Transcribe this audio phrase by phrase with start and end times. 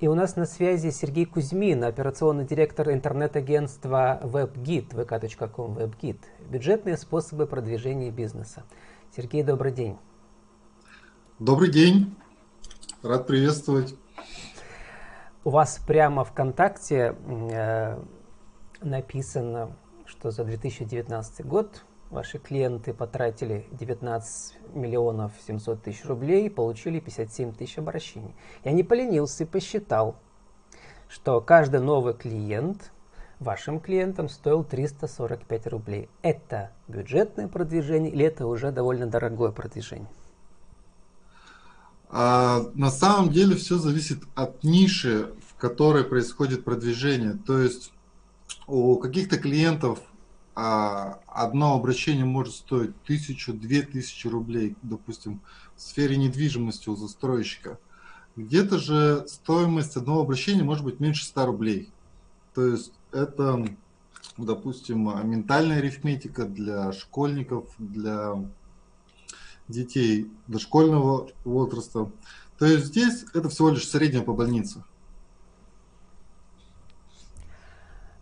[0.00, 6.16] И у нас на связи Сергей Кузьмин, операционный директор интернет-агентства WebGit, vk.com WebGit.
[6.48, 8.64] Бюджетные способы продвижения бизнеса.
[9.14, 9.98] Сергей, добрый день.
[11.38, 12.16] Добрый день.
[13.02, 13.94] Рад приветствовать.
[15.44, 17.14] У вас прямо ВКонтакте
[17.50, 18.02] э,
[18.80, 19.76] написано,
[20.06, 27.78] что за 2019 год ваши клиенты потратили 19 миллионов 700 тысяч рублей, получили 57 тысяч
[27.78, 28.34] обращений.
[28.64, 30.16] Я не поленился и посчитал,
[31.08, 32.92] что каждый новый клиент
[33.38, 36.08] вашим клиентам стоил 345 рублей.
[36.22, 40.08] Это бюджетное продвижение или это уже довольно дорогое продвижение?
[42.08, 47.38] А, на самом деле все зависит от ниши, в которой происходит продвижение.
[47.46, 47.92] То есть
[48.66, 50.00] у каких-то клиентов
[50.60, 55.40] одно обращение может стоить тысячу, две тысячи рублей, допустим,
[55.76, 57.78] в сфере недвижимости у застройщика.
[58.36, 61.90] Где-то же стоимость одного обращения может быть меньше 100 рублей.
[62.54, 63.66] То есть это,
[64.36, 68.34] допустим, ментальная арифметика для школьников, для
[69.68, 72.10] детей дошкольного возраста.
[72.58, 74.84] То есть здесь это всего лишь среднее по больнице.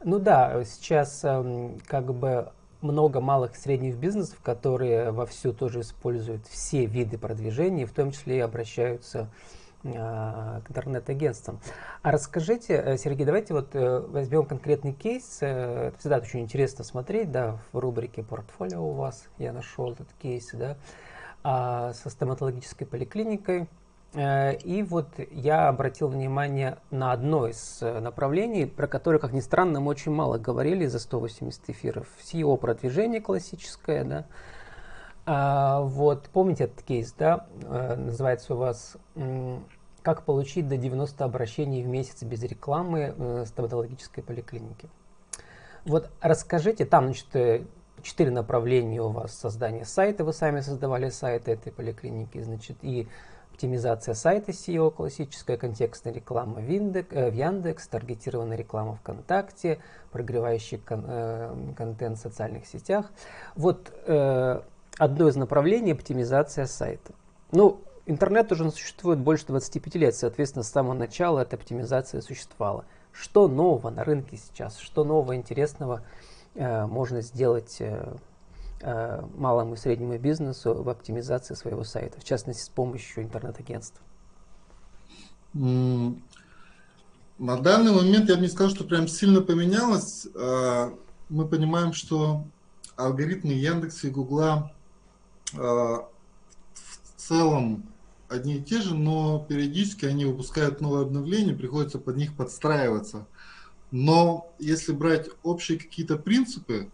[0.05, 6.47] Ну да, сейчас эм, как бы много малых и средних бизнесов, которые вовсю тоже используют
[6.47, 9.29] все виды продвижения, в том числе и обращаются
[9.83, 11.59] э, к интернет-агентствам.
[12.03, 15.39] А расскажите, э, Сергей, давайте вот э, возьмем конкретный кейс.
[15.41, 20.51] Это всегда очень интересно смотреть, да, в рубрике «Портфолио» у вас я нашел этот кейс,
[20.53, 20.77] да,
[21.43, 23.69] а, со стоматологической поликлиникой
[24.15, 29.81] и вот я обратил внимание на одно из э, направлений, про которое, как ни странно,
[29.81, 32.07] мы очень мало говорили за 180 эфиров.
[32.23, 34.27] SEO-продвижение классическое, да.
[35.27, 37.47] А, вот, помните этот кейс, да?
[37.65, 38.97] Э, называется у вас
[40.03, 44.89] «Как получить до 90 обращений в месяц без рекламы стоматологической поликлиники».
[45.85, 47.67] Вот расскажите, там, значит,
[48.03, 53.07] четыре направления у вас создание сайта, вы сами создавали сайты этой поликлиники, значит, и
[53.59, 59.81] оптимизация сайта SEO, классическая контекстная реклама в, индекс, э, в Яндекс, таргетированная реклама ВКонтакте,
[60.13, 63.07] прогревающий кон, э, контент в социальных сетях.
[63.57, 64.61] Вот э,
[64.97, 67.13] одно из направлений оптимизация сайта.
[67.51, 72.85] Ну, интернет уже существует больше 25 лет, соответственно, с самого начала эта оптимизация существовала.
[73.11, 74.79] Что нового на рынке сейчас?
[74.79, 76.03] Что нового интересного
[76.55, 78.15] э, можно сделать Э,
[78.83, 84.01] малому и среднему бизнесу в оптимизации своего сайта, в частности с помощью интернет-агентств?
[87.39, 90.27] На данный момент я бы не сказал, что прям сильно поменялось.
[90.35, 90.93] А,
[91.29, 92.45] мы понимаем, что
[92.97, 94.73] алгоритмы Яндекса и Гугла
[95.55, 96.09] а,
[96.75, 97.85] в целом
[98.29, 103.27] одни и те же, но периодически они выпускают новые обновления, приходится под них подстраиваться.
[103.91, 106.91] Но если брать общие какие-то принципы,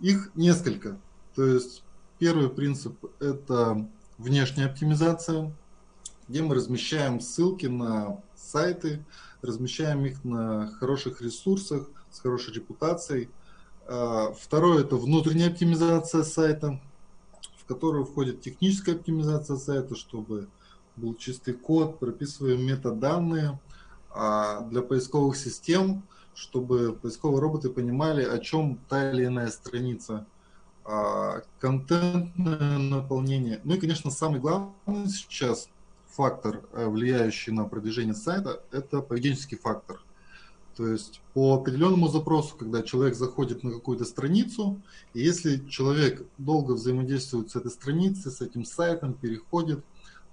[0.00, 0.98] их несколько.
[1.34, 1.82] То есть
[2.18, 5.52] первый принцип– это внешняя оптимизация,
[6.28, 9.04] где мы размещаем ссылки на сайты,
[9.42, 13.28] размещаем их на хороших ресурсах с хорошей репутацией.
[13.86, 16.80] А, второе– это внутренняя оптимизация сайта,
[17.58, 20.48] в которую входит техническая оптимизация сайта, чтобы
[20.96, 23.58] был чистый код, прописываем метаданные
[24.16, 30.24] а для поисковых систем, чтобы поисковые роботы понимали, о чем та или иная страница
[30.84, 33.60] контентное наполнение.
[33.64, 35.68] Ну и, конечно, самый главный сейчас
[36.14, 40.00] фактор, э, влияющий на продвижение сайта, это поведенческий фактор.
[40.76, 44.80] То есть по определенному запросу, когда человек заходит на какую-то страницу,
[45.12, 49.84] и если человек долго взаимодействует с этой страницей, с этим сайтом, переходит,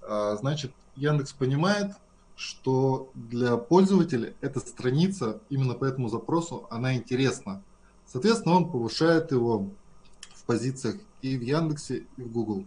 [0.01, 1.91] а, значит Яндекс понимает,
[2.35, 7.63] что для пользователя эта страница именно по этому запросу, она интересна.
[8.07, 9.69] Соответственно, он повышает его
[10.51, 12.65] позициях и в Яндексе, и в Google.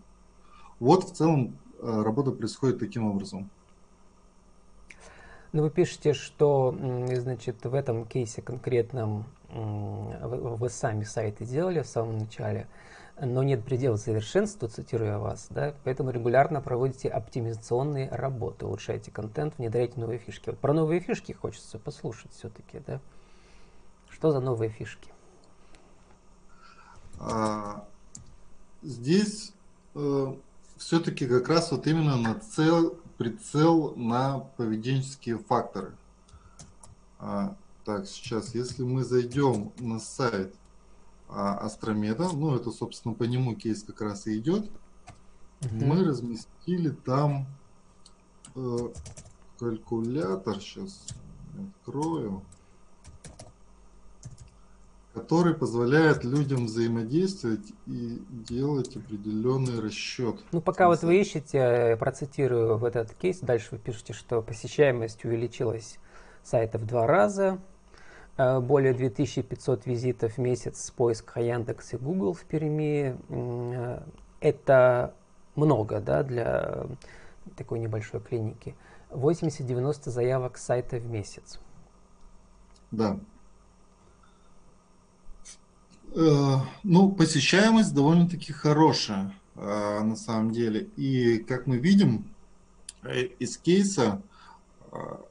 [0.81, 3.51] Вот в целом э, работа происходит таким образом.
[5.53, 6.75] Ну, вы пишете, что,
[7.13, 12.67] значит, в этом кейсе конкретном вы, сами сайты делали в самом начале,
[13.21, 20.01] но нет предела совершенству, цитируя вас, да, поэтому регулярно проводите оптимизационные работы, улучшаете контент, внедряете
[20.01, 20.51] новые фишки.
[20.51, 23.01] Вот про новые фишки хочется послушать все-таки, да?
[24.11, 25.14] Что за новые фишки?
[27.19, 27.87] А,
[28.83, 29.53] здесь
[29.95, 30.35] э,
[30.77, 35.95] все-таки как раз вот именно на цел, прицел на поведенческие факторы.
[37.19, 40.55] А, так, сейчас, если мы зайдем на сайт
[41.29, 44.71] а, Астромеда, ну это, собственно, по нему кейс как раз и идет,
[45.61, 45.85] угу.
[45.85, 47.47] мы разместили там
[48.55, 48.79] э,
[49.59, 51.07] калькулятор, сейчас,
[51.81, 52.43] Открою.
[55.15, 60.41] Который позволяет людям взаимодействовать и делать определенный расчет.
[60.51, 65.99] Ну, пока вот вы ищете, процитирую в этот кейс, дальше вы пишете, что посещаемость увеличилась
[66.43, 67.59] сайта в два раза,
[68.37, 73.17] э, более 2500 визитов в месяц с поиска Яндекс и Google в Перми.
[73.29, 74.01] Э,
[74.41, 75.15] это
[75.55, 76.87] много, да, для
[77.57, 78.75] такой небольшой клиники.
[79.11, 81.61] 80-90 заявок с сайта в месяц.
[82.91, 83.19] Да.
[86.15, 90.89] Э, ну, посещаемость довольно-таки хорошая э, на самом деле.
[90.97, 92.29] И как мы видим
[93.03, 94.23] э, из кейса,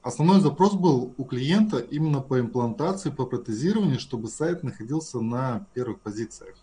[0.02, 6.00] основной запрос был у клиента именно по имплантации, по протезированию, чтобы сайт находился на первых
[6.00, 6.54] позициях.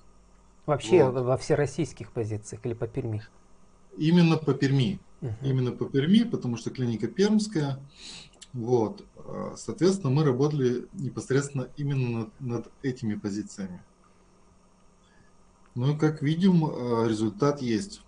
[0.68, 1.23] Вообще вот.
[1.23, 3.23] во всероссийских позициях или по Перми?
[3.97, 5.00] Именно по Перми.
[5.21, 5.33] Uh-huh.
[5.41, 7.79] Именно по Перми, потому что клиника пермская.
[8.53, 9.03] Вот.
[9.56, 13.81] Соответственно, мы работали непосредственно именно над, над этими позициями.
[15.73, 18.01] Ну, как видим, э, результат есть.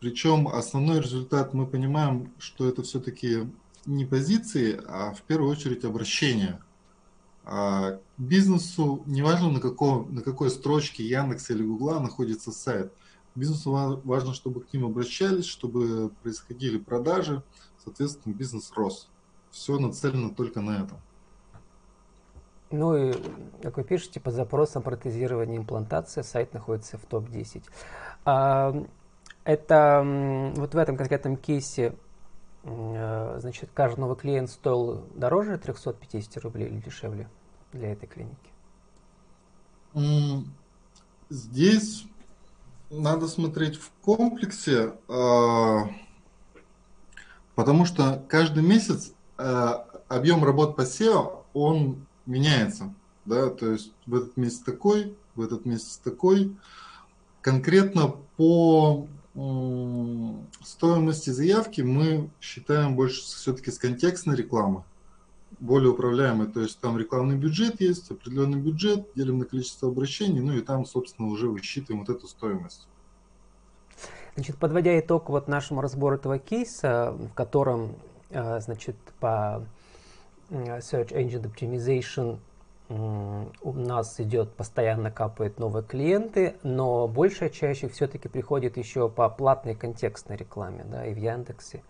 [0.00, 3.50] Причем основной результат мы понимаем, что это все-таки
[3.86, 6.60] не позиции, а в первую очередь обращение.
[7.44, 12.92] А бизнесу, неважно на, каком, на какой строчке Яндекса или Гугла находится сайт,
[13.34, 17.42] бизнесу важно, чтобы к ним обращались, чтобы происходили продажи,
[17.82, 19.08] соответственно, бизнес рос.
[19.50, 21.00] Все нацелено только на это.
[22.72, 23.12] Ну и,
[23.62, 27.62] как вы пишете, по запросам протезирования имплантации сайт находится в топ-10.
[28.24, 28.74] А,
[29.44, 31.94] это вот в этом конкретном кейсе,
[32.62, 37.28] э, значит, каждый новый клиент стоил дороже 350 рублей или дешевле
[37.72, 38.36] для этой клиники?
[41.28, 42.06] Здесь
[42.88, 45.90] надо смотреть в комплексе, а,
[47.54, 49.68] потому что каждый месяц э,
[50.08, 55.64] объем работ по SEO, он меняется, да, то есть в этот месяц такой, в этот
[55.64, 56.56] месяц такой.
[57.40, 59.08] Конкретно по
[60.62, 64.84] стоимости заявки мы считаем больше все-таки с контекстной рекламы,
[65.58, 70.52] более управляемой, то есть там рекламный бюджет есть, определенный бюджет, делим на количество обращений, ну
[70.52, 72.86] и там, собственно, уже высчитываем вот эту стоимость.
[74.34, 77.96] Значит, подводя итог вот нашему разбору этого кейса, в котором,
[78.30, 79.66] э, значит, по
[80.52, 82.38] Search Engine Optimization
[82.88, 89.74] у нас идет, постоянно капает новые клиенты, но большая чаще все-таки приходит еще по платной
[89.74, 91.82] контекстной рекламе, да, и в Яндексе,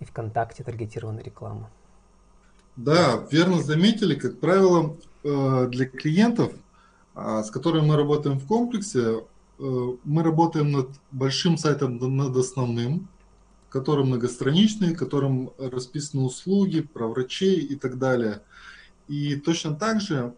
[0.00, 1.70] и ВКонтакте таргетированная реклама.
[2.76, 6.52] Да, верно заметили, как правило, э, для клиентов,
[7.14, 9.24] а, с которыми мы работаем в комплексе,
[9.58, 9.62] э,
[10.04, 13.08] мы работаем над большим сайтом, над основным,
[13.76, 18.40] который многостраничный, в котором расписаны услуги про врачей и так далее.
[19.06, 20.32] И точно так же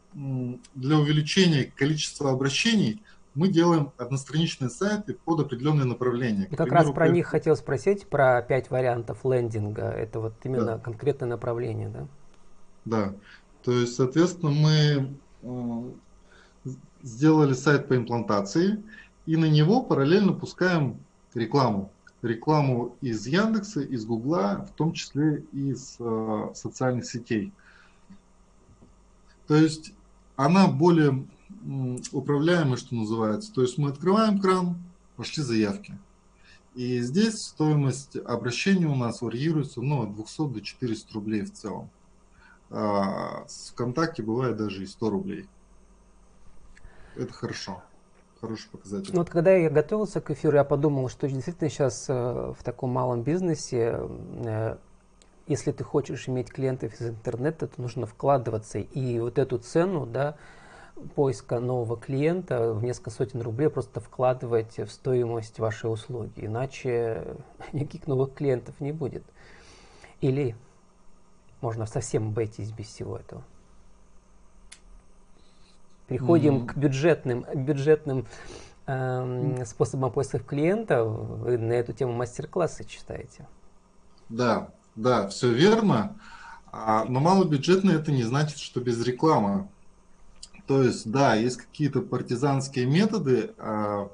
[0.75, 3.01] для увеличения количества обращений
[3.35, 6.49] мы делаем одностраничные сайты под определенные направления.
[6.51, 9.85] И как примеру, раз про них хотел спросить, про пять вариантов лендинга.
[9.85, 10.79] Это вот именно да.
[10.79, 12.09] конкретное направление, да?
[12.85, 13.15] Да.
[13.63, 15.95] То есть, соответственно, мы
[17.03, 18.83] сделали сайт по имплантации,
[19.27, 20.99] и на него параллельно пускаем
[21.35, 21.93] рекламу
[22.23, 27.53] рекламу из Яндекса, из Гугла, в том числе из э, социальных сетей.
[29.47, 29.93] То есть
[30.37, 31.27] она более
[32.13, 33.53] управляемая, что называется.
[33.53, 34.77] То есть мы открываем кран,
[35.17, 35.99] пошли заявки.
[36.75, 41.91] И здесь стоимость обращения у нас варьируется ну, от 200 до 400 рублей в целом.
[42.71, 45.47] А с ВКонтакте бывает даже и 100 рублей.
[47.17, 47.83] Это хорошо
[48.41, 49.11] хороший показатель.
[49.13, 52.13] Ну, вот когда я готовился к эфиру, я подумал, что действительно сейчас э,
[52.59, 54.01] в таком малом бизнесе,
[54.45, 54.77] э,
[55.47, 58.79] если ты хочешь иметь клиентов из интернета, то нужно вкладываться.
[58.79, 60.37] И вот эту цену, да,
[61.15, 66.33] поиска нового клиента в несколько сотен рублей просто вкладывать в стоимость вашей услуги.
[66.37, 67.37] Иначе
[67.73, 69.25] никаких новых клиентов не будет.
[70.21, 70.57] Или
[71.61, 73.43] можно совсем обойтись без всего этого.
[76.09, 76.67] Переходим mm-hmm.
[76.67, 78.27] к бюджетным, бюджетным
[78.87, 81.05] э, способам поиска клиента.
[81.05, 83.47] Вы на эту тему мастер-классы читаете.
[84.31, 86.17] Да, да, все верно.
[86.73, 89.69] А, но малобюджетно это не значит, что без рекламы.
[90.67, 94.11] То есть, да, есть какие-то партизанские методы, а,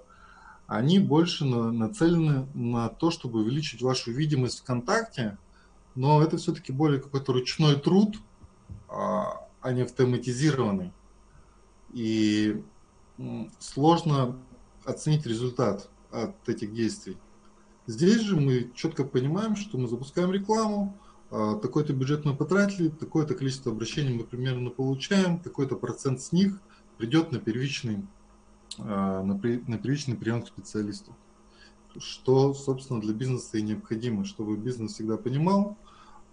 [0.66, 5.36] они больше на, нацелены на то, чтобы увеличить вашу видимость ВКонтакте,
[5.94, 8.16] но это все-таки более какой-то ручной труд,
[8.88, 10.92] а, а не автоматизированный
[11.94, 12.62] и
[13.60, 14.36] сложно
[14.84, 17.16] оценить результат от этих действий.
[17.86, 20.98] Здесь же мы четко понимаем, что мы запускаем рекламу,
[21.30, 26.60] а, такой-то бюджет мы потратили, такое-то количество обращений мы примерно получаем, такой-то процент с них
[26.98, 28.04] придет на первичный,
[28.78, 31.14] а, на, на первичный прием к специалисту.
[31.98, 35.76] Что, собственно, для бизнеса и необходимо, чтобы бизнес всегда понимал,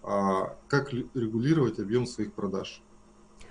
[0.03, 2.81] а, как регулировать объем своих продаж.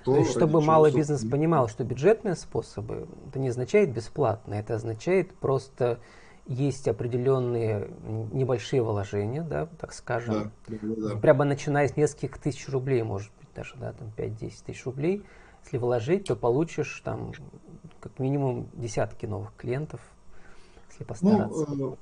[0.04, 5.34] То, есть, чтобы малый бизнес понимал, что бюджетные способы, это не означает бесплатно, это означает
[5.34, 6.00] просто
[6.46, 7.88] есть определенные
[8.32, 11.16] небольшие вложения, да, так скажем, да, да, да.
[11.16, 15.24] прямо начиная с нескольких тысяч рублей, может быть, даже, да, там 5-10 тысяч рублей,
[15.64, 17.32] если вложить, то получишь там
[18.00, 20.00] как минимум десятки новых клиентов,
[20.90, 21.66] если постараться.
[21.68, 21.98] Ну,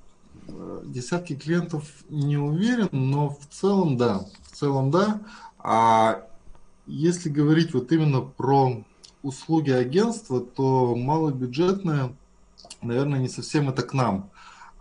[0.47, 5.21] э, десятки клиентов не уверен, но в целом да, в целом да.
[5.59, 6.28] А
[6.89, 8.85] если говорить вот именно про
[9.23, 12.15] услуги агентства, то малобюджетное,
[12.83, 14.31] наверное, не совсем это к нам.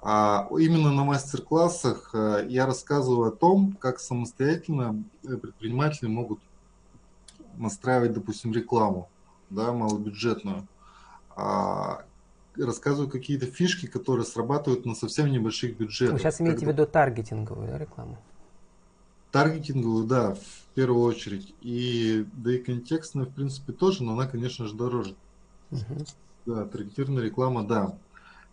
[0.02, 6.40] А именно на мастер-классах э, я рассказываю о том, как самостоятельно э, предприниматели могут
[7.58, 9.10] настраивать, допустим, рекламу,
[9.50, 10.68] да, малобюджетную.
[11.36, 12.06] А
[12.56, 16.14] рассказываю какие-то фишки, которые срабатывают на совсем небольших бюджетах.
[16.14, 18.18] Вы сейчас имеете в виду таргетинговую да, рекламу?
[19.32, 21.54] Таргетинговую, да, в первую очередь.
[21.62, 25.16] И да и контекстная, в принципе, тоже, но она, конечно же, дороже.
[25.72, 26.06] Угу.
[26.46, 27.98] Да, таргетированная реклама, да.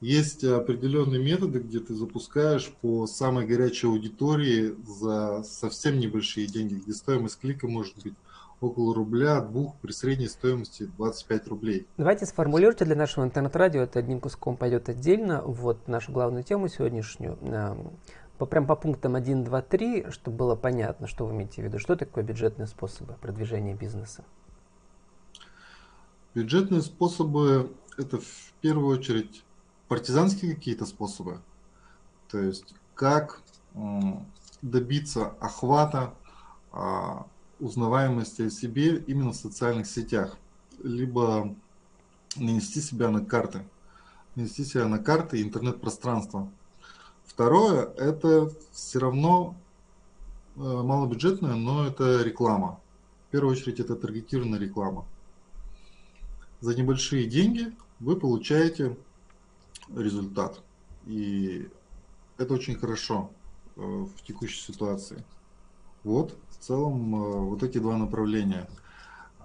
[0.00, 6.93] Есть определенные методы, где ты запускаешь по самой горячей аудитории за совсем небольшие деньги, где
[6.93, 8.14] стоимость клика может быть
[8.61, 11.87] около рубля, двух при средней стоимости 25 рублей.
[11.97, 17.38] Давайте сформулируйте для нашего интернет-радио, это одним куском пойдет отдельно, вот нашу главную тему сегодняшнюю.
[18.38, 21.79] По, прям по пунктам 1, 2, 3, чтобы было понятно, что вы имеете в виду.
[21.79, 24.25] Что такое бюджетные способы продвижения бизнеса?
[26.35, 29.45] Бюджетные способы– это в первую очередь
[29.87, 31.41] партизанские какие-то способы.
[32.29, 33.41] То есть как
[34.62, 36.14] добиться охвата,
[36.73, 37.26] а,
[37.61, 40.37] узнаваемости о себе именно в социальных сетях,
[40.83, 41.55] либо
[42.37, 43.64] нанести себя на карты,
[44.35, 46.49] нанести себя на карты интернет-пространства.
[47.35, 49.57] Второе, это все равно
[50.55, 52.79] э, малобюджетное, но это реклама.
[53.26, 55.05] В первую очередь это таргетированная реклама.
[56.61, 58.97] За небольшие деньги вы получаете
[59.97, 60.62] результат.
[61.07, 61.69] И
[62.38, 63.33] это очень хорошо
[63.75, 65.25] э, в текущей ситуации.
[66.05, 68.69] Вот, в целом, э, вот эти два направления.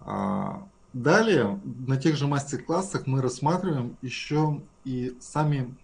[0.01, 5.75] А, далее, на тех же мастер-классах мы рассматриваем еще и сами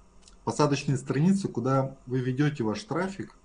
[0.46, 3.36] посадочные страницы, куда вы ведете ваш трафик,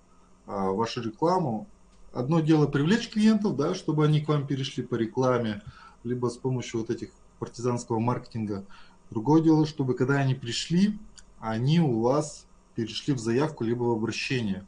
[0.47, 1.67] а, вашу рекламу.
[2.13, 5.61] Одно дело привлечь клиентов, да, чтобы они к вам перешли по рекламе,
[6.03, 8.65] либо с помощью вот этих партизанского маркетинга.
[9.09, 10.97] Другое дело, чтобы когда они пришли,
[11.39, 14.65] они у вас перешли в заявку либо в обращение.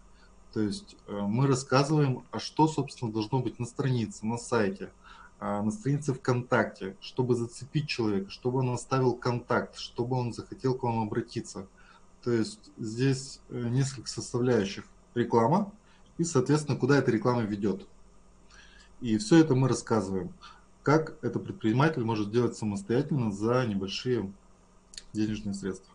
[0.54, 4.92] То есть э, мы рассказываем, а что, собственно, должно быть на странице, на сайте,
[5.40, 10.84] а, на странице ВКонтакте, чтобы зацепить человека, чтобы он оставил контакт, чтобы он захотел к
[10.84, 11.68] вам обратиться.
[12.24, 14.86] То есть здесь э, несколько составляющих.
[15.16, 15.72] Реклама
[16.18, 17.86] и, соответственно, куда эта реклама ведет.
[19.00, 20.34] И все это мы рассказываем
[20.84, 24.32] как это предприниматель может сделать самостоятельно за небольшие
[25.14, 25.92] денежные средства.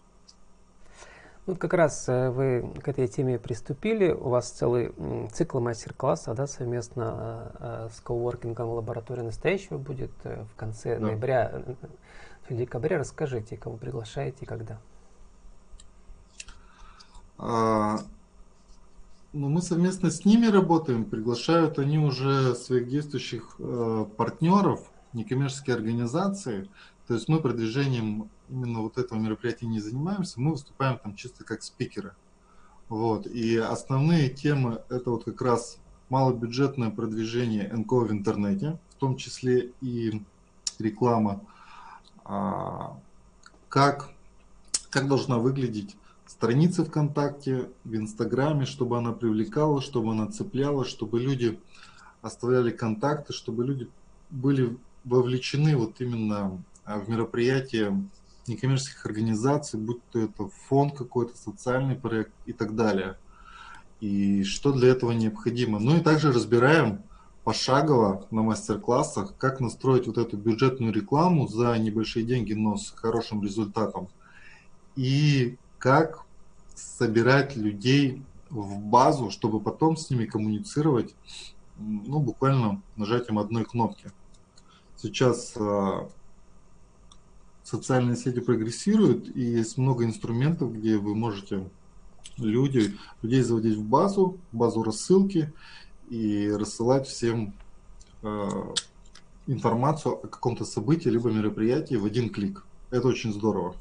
[1.46, 4.10] Ну, вот как раз э, вы к этой теме приступили.
[4.10, 4.92] У вас целый
[5.32, 11.06] цикл мастер-класса да, совместно э, с коуворкингом лаборатории настоящего будет в конце да.
[11.06, 11.62] ноября,
[12.48, 12.96] в декабре.
[12.96, 14.78] Расскажите, кого приглашаете и когда.
[17.38, 18.00] А,
[19.32, 26.68] ну, мы совместно с ними работаем, приглашают они уже своих действующих э, партнеров, некоммерческие организации.
[27.06, 31.62] То есть мы продвижением именно вот этого мероприятия не занимаемся, мы выступаем там чисто как
[31.62, 32.14] спикеры.
[32.88, 33.26] Вот.
[33.26, 35.78] И основные темы это вот как раз
[36.08, 40.22] малобюджетное продвижение НКО в интернете, в том числе и
[40.78, 41.42] реклама,
[42.24, 42.98] а,
[43.68, 44.10] как,
[44.90, 45.96] как должна выглядеть
[46.28, 51.58] страницы ВКонтакте, в Инстаграме, чтобы она привлекала, чтобы она цепляла, чтобы люди
[52.20, 53.88] оставляли контакты, чтобы люди
[54.30, 57.98] были вовлечены вот именно а, в мероприятия
[58.46, 63.16] некоммерческих организаций, будь то это фонд какой-то, социальный проект и так далее.
[64.00, 65.78] И что для этого необходимо.
[65.78, 67.02] Ну и также разбираем
[67.44, 73.42] пошагово на мастер-классах, как настроить вот эту бюджетную рекламу за небольшие деньги, но с хорошим
[73.42, 74.08] результатом.
[74.94, 76.24] И как
[76.74, 81.14] собирать людей в базу, чтобы потом с ними коммуницировать,
[81.78, 84.10] ну, буквально нажатием одной кнопки.
[84.96, 86.08] Сейчас э,
[87.62, 91.68] социальные сети прогрессируют, и есть много инструментов, где вы можете
[92.36, 95.52] люди, людей заводить в базу, в базу рассылки,
[96.08, 97.54] и рассылать всем
[98.22, 98.48] э,
[99.46, 102.64] информацию о каком-то событии либо мероприятии в один клик.
[102.90, 103.76] Это очень здорово.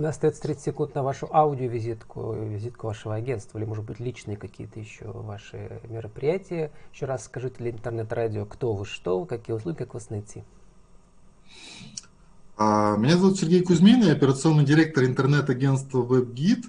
[0.00, 4.38] У нас остается 30 секунд на вашу аудиовизитку, визитку вашего агентства, или, может быть, личные
[4.38, 6.70] какие-то еще ваши мероприятия.
[6.90, 10.42] Еще раз скажите для интернет-радио, кто вы, что вы, какие услуги, как вас найти.
[12.56, 16.64] А, меня зовут Сергей Кузьмин, я операционный директор интернет-агентства WebGit.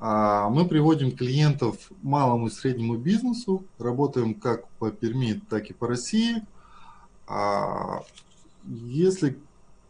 [0.00, 5.86] А, мы приводим клиентов малому и среднему бизнесу, работаем как по Перми, так и по
[5.86, 6.42] России.
[7.28, 8.00] А,
[8.66, 9.38] если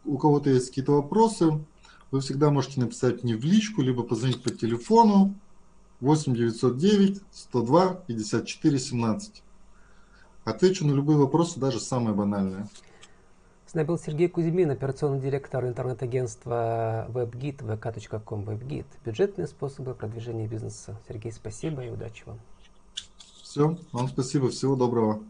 [0.04, 1.64] у кого-то есть какие-то вопросы,
[2.14, 5.34] вы всегда можете написать мне в личку, либо позвонить по телефону
[5.98, 9.42] 8 909 102 54 17.
[10.44, 12.68] Отвечу на любые вопросы, даже самые банальные.
[13.66, 18.86] С нами был Сергей Кузьмин, операционный директор интернет-агентства WebGit, vk.com WebGit.
[19.04, 20.96] Бюджетные способы продвижения бизнеса.
[21.08, 22.38] Сергей, спасибо и удачи вам.
[23.42, 25.20] Все, вам спасибо, всего доброго.